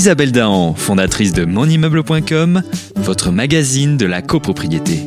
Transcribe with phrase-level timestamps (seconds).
[0.00, 2.62] Isabelle Dahan, fondatrice de monimmeuble.com,
[2.96, 5.00] votre magazine de la copropriété.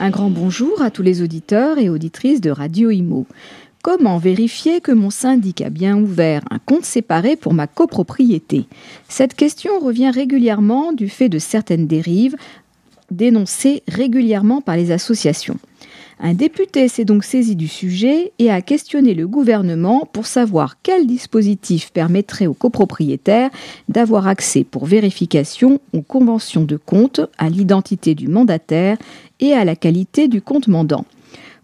[0.00, 3.28] Un grand bonjour à tous les auditeurs et auditrices de Radio Imo.
[3.80, 8.64] Comment vérifier que mon syndic a bien ouvert un compte séparé pour ma copropriété?
[9.08, 12.34] Cette question revient régulièrement du fait de certaines dérives
[13.12, 15.58] dénoncées régulièrement par les associations.
[16.20, 21.06] Un député s'est donc saisi du sujet et a questionné le gouvernement pour savoir quel
[21.06, 23.50] dispositif permettrait aux copropriétaires
[23.88, 28.96] d'avoir accès pour vérification aux conventions de compte, à l'identité du mandataire
[29.40, 31.04] et à la qualité du compte mandant.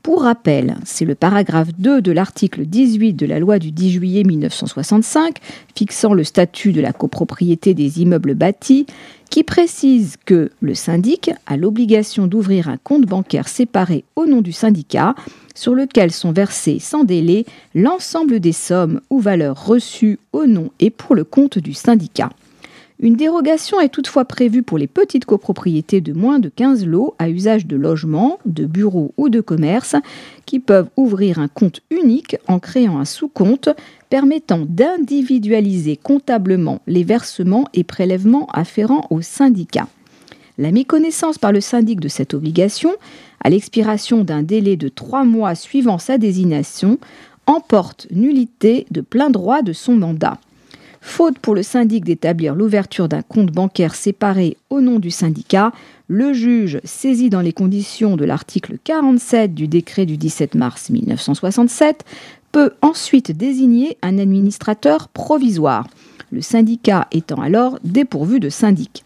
[0.02, 4.24] Pour rappel, c'est le paragraphe 2 de l'article 18 de la loi du 10 juillet
[4.24, 5.36] 1965
[5.76, 8.86] fixant le statut de la copropriété des immeubles bâtis
[9.28, 14.52] qui précise que le syndic a l'obligation d'ouvrir un compte bancaire séparé au nom du
[14.52, 15.14] syndicat
[15.54, 20.88] sur lequel sont versés sans délai l'ensemble des sommes ou valeurs reçues au nom et
[20.88, 22.30] pour le compte du syndicat.
[23.02, 27.30] Une dérogation est toutefois prévue pour les petites copropriétés de moins de 15 lots à
[27.30, 29.96] usage de logement, de bureaux ou de commerce
[30.44, 33.70] qui peuvent ouvrir un compte unique en créant un sous-compte
[34.10, 39.88] permettant d'individualiser comptablement les versements et prélèvements afférents au syndicat.
[40.58, 42.92] La méconnaissance par le syndic de cette obligation,
[43.42, 46.98] à l'expiration d'un délai de trois mois suivant sa désignation,
[47.46, 50.38] emporte nullité de plein droit de son mandat.
[51.00, 55.72] Faute pour le syndic d'établir l'ouverture d'un compte bancaire séparé au nom du syndicat,
[56.08, 62.04] le juge, saisi dans les conditions de l'article 47 du décret du 17 mars 1967,
[62.52, 65.86] peut ensuite désigner un administrateur provisoire,
[66.30, 69.04] le syndicat étant alors dépourvu de syndic.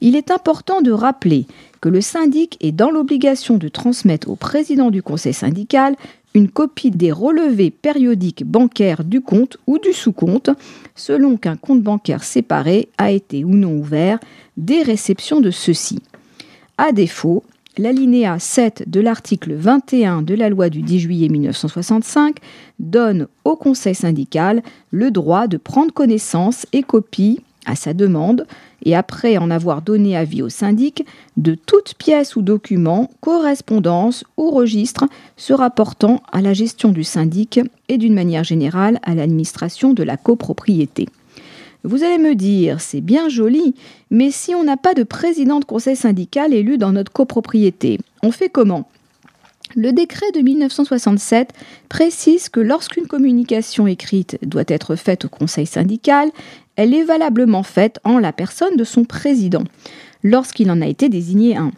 [0.00, 1.46] Il est important de rappeler
[1.80, 5.96] que le syndic est dans l'obligation de transmettre au président du conseil syndical
[6.34, 10.50] une copie des relevés périodiques bancaires du compte ou du sous-compte,
[10.94, 14.18] selon qu'un compte bancaire séparé a été ou non ouvert,
[14.56, 16.00] des réceptions de ceux-ci.
[16.78, 17.42] À défaut,
[17.78, 22.36] l'alinéa 7 de l'article 21 de la loi du 10 juillet 1965
[22.78, 28.46] donne au conseil syndical le droit de prendre connaissance et copie à sa demande
[28.84, 31.06] et après en avoir donné avis au syndic,
[31.36, 35.06] de toute pièce ou document, correspondance ou registre
[35.36, 40.16] se rapportant à la gestion du syndic et d'une manière générale à l'administration de la
[40.16, 41.08] copropriété.
[41.84, 43.74] Vous allez me dire, c'est bien joli,
[44.10, 48.30] mais si on n'a pas de président de conseil syndical élu dans notre copropriété, on
[48.30, 48.88] fait comment?
[49.74, 51.54] Le décret de 1967
[51.88, 56.30] précise que lorsqu'une communication écrite doit être faite au conseil syndical,
[56.76, 59.64] elle est valablement faite en la personne de son président,
[60.22, 61.72] lorsqu'il en a été désigné un,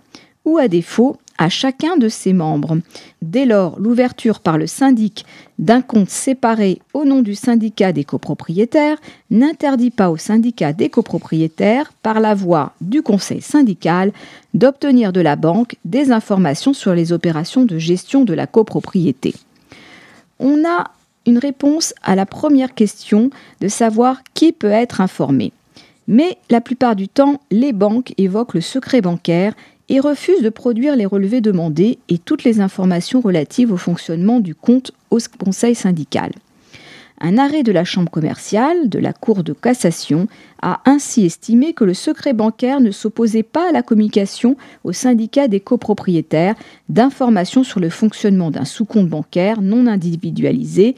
[0.44, 2.78] ou à défaut, à chacun de ses membres.
[3.22, 5.24] Dès lors, l'ouverture par le syndic
[5.58, 8.98] d'un compte séparé au nom du syndicat des copropriétaires
[9.30, 14.12] n'interdit pas au syndicat des copropriétaires, par la voie du conseil syndical,
[14.52, 19.34] d'obtenir de la banque des informations sur les opérations de gestion de la copropriété.
[20.38, 20.90] On a
[21.26, 23.30] une réponse à la première question
[23.60, 25.52] de savoir qui peut être informé.
[26.06, 29.54] Mais la plupart du temps, les banques évoquent le secret bancaire
[29.88, 34.54] et refusent de produire les relevés demandés et toutes les informations relatives au fonctionnement du
[34.54, 36.32] compte au conseil syndical.
[37.20, 40.26] Un arrêt de la Chambre commerciale de la Cour de cassation
[40.60, 45.46] a ainsi estimé que le secret bancaire ne s'opposait pas à la communication au syndicat
[45.46, 46.56] des copropriétaires
[46.88, 50.96] d'informations sur le fonctionnement d'un sous-compte bancaire non individualisé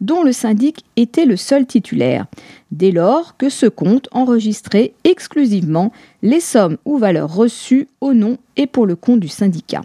[0.00, 2.26] dont le syndic était le seul titulaire,
[2.70, 5.92] dès lors que ce compte enregistrait exclusivement
[6.22, 9.82] les sommes ou valeurs reçues au nom et pour le compte du syndicat.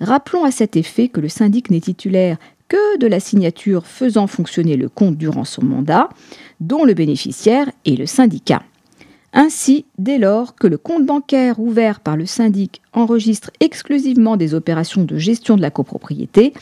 [0.00, 2.38] Rappelons à cet effet que le syndic n'est titulaire
[2.70, 6.08] que de la signature faisant fonctionner le compte durant son mandat,
[6.60, 8.62] dont le bénéficiaire est le syndicat.
[9.32, 15.04] Ainsi, dès lors que le compte bancaire ouvert par le syndic enregistre exclusivement des opérations
[15.04, 16.52] de gestion de la copropriété,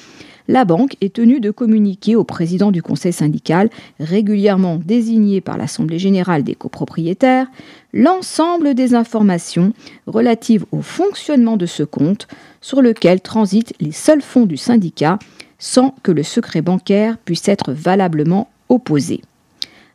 [0.48, 3.68] la banque est tenue de communiquer au président du conseil syndical,
[4.00, 7.48] régulièrement désigné par l'Assemblée générale des copropriétaires,
[7.92, 9.74] l'ensemble des informations
[10.06, 12.28] relatives au fonctionnement de ce compte
[12.62, 15.18] sur lequel transitent les seuls fonds du syndicat
[15.58, 19.20] sans que le secret bancaire puisse être valablement opposé.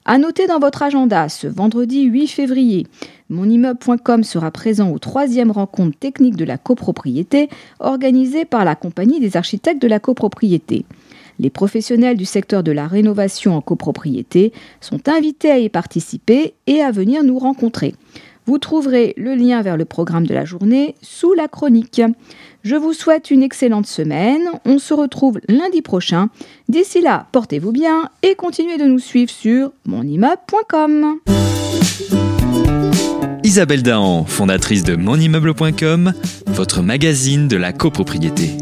[0.06, 2.88] À noter dans votre agenda, ce vendredi 8 février,
[3.30, 7.50] monimmeuble.com sera présent aux troisième rencontre technique de la copropriété
[7.80, 10.86] organisée par la Compagnie des architectes de la copropriété.
[11.40, 14.52] Les professionnels du secteur de la rénovation en copropriété
[14.82, 17.96] sont invités à y participer et à venir nous rencontrer.
[18.46, 22.02] Vous trouverez le lien vers le programme de la journée sous la chronique.
[22.64, 24.42] Je vous souhaite une excellente semaine.
[24.66, 26.30] On se retrouve lundi prochain.
[26.70, 31.20] D'ici là, portez-vous bien et continuez de nous suivre sur monimmeuble.com.
[33.44, 36.14] Isabelle Dahan, fondatrice de monimmeuble.com,
[36.48, 38.58] votre magazine de la copropriété.